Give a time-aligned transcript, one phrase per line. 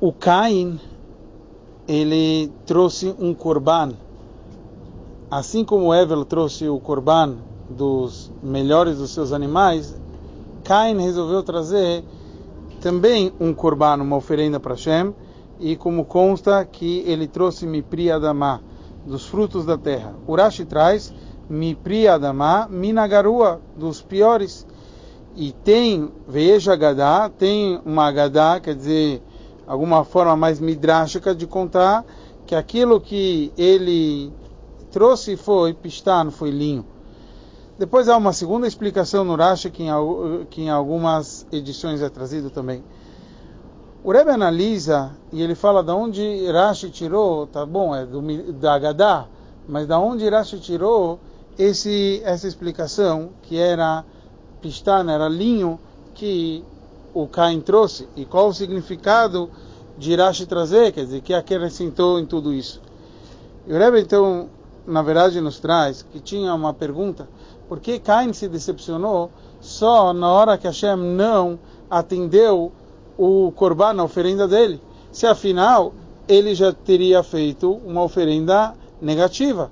[0.00, 0.78] o Caim,
[1.86, 3.92] ele trouxe um corban.
[5.30, 7.36] Assim como Evel trouxe o corban
[7.68, 9.94] dos melhores dos seus animais,
[10.62, 12.04] Caim resolveu trazer
[12.80, 15.14] também um corban, uma oferenda para Hashem,
[15.58, 18.60] e como consta que ele trouxe Mipri Adamá,
[19.06, 20.14] dos frutos da terra.
[20.26, 21.12] Urashi traz
[21.48, 24.66] Mipri Adamá, Minagarua, dos piores.
[25.36, 29.22] E tem Veja Gadá, tem uma Gadá, quer dizer,
[29.66, 32.04] alguma forma mais midrástica de contar
[32.46, 34.32] que aquilo que ele
[34.90, 36.84] trouxe foi pistan, foi linho.
[37.78, 39.88] Depois há uma segunda explicação no Rashi que em,
[40.48, 42.84] que em algumas edições é trazido também.
[44.04, 48.78] O Rebbe analisa e ele fala da onde Rashi tirou, tá bom, é do, da
[48.78, 49.26] Gadá,
[49.66, 51.18] mas da onde Rashi tirou
[51.58, 54.04] esse, essa explicação que era
[54.60, 55.80] pistan, era linho
[56.14, 56.62] que
[57.14, 59.48] o Caim trouxe e qual o significado
[59.96, 62.82] de Rashi trazer, quer dizer, que acrescentou em tudo isso.
[63.66, 64.48] E o Rebbe então
[64.86, 67.28] na verdade nos traz que tinha uma pergunta,
[67.68, 72.72] por que Cain se decepcionou só na hora que Hashem não atendeu
[73.16, 74.82] o korban, a oferenda dele?
[75.10, 75.94] Se afinal
[76.26, 79.70] ele já teria feito uma oferenda negativa.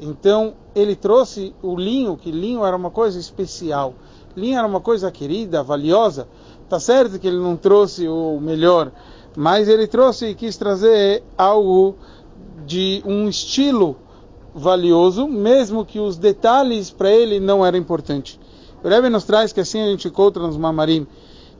[0.00, 3.94] Então ele trouxe o linho, que linho era uma coisa especial.
[4.36, 6.28] Linho era uma coisa querida, valiosa.
[6.68, 8.90] Tá certo que ele não trouxe o melhor,
[9.36, 11.96] mas ele trouxe e quis trazer algo
[12.66, 13.96] de um estilo
[14.54, 18.38] valioso, mesmo que os detalhes para ele não eram importantes.
[18.82, 21.06] O Rebbe nos traz que assim a gente encontra nos Mamarim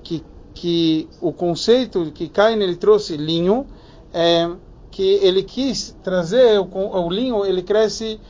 [0.02, 3.66] que, que o conceito que Cain ele trouxe linho
[4.12, 4.50] é
[4.90, 8.20] que ele quis trazer o, o linho ele cresce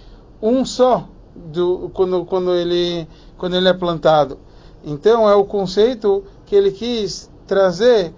[0.40, 4.38] um só do, quando, quando, ele, quando ele é plantado.
[4.84, 8.12] Então é o conceito que ele quis trazer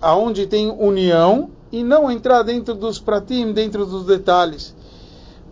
[0.00, 4.74] aonde tem união e não entrar dentro dos pratim, dentro dos detalhes.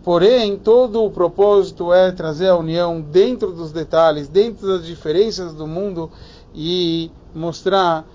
[0.03, 5.65] Porém, todo o propósito é trazer a união dentro dos detalhes, dentro das diferenças do
[5.65, 6.11] mundo
[6.53, 8.05] e mostrar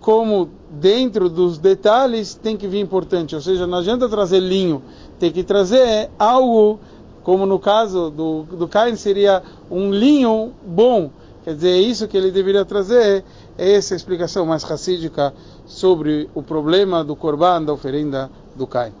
[0.00, 3.34] como dentro dos detalhes tem que vir importante.
[3.34, 4.82] Ou seja, não adianta trazer linho,
[5.18, 6.78] tem que trazer algo,
[7.24, 11.10] como no caso do, do Cain seria um linho bom.
[11.42, 13.24] Quer dizer, isso que ele deveria trazer,
[13.58, 15.34] é essa explicação mais racídica
[15.66, 18.92] sobre o problema do Corban, da oferenda do Cain.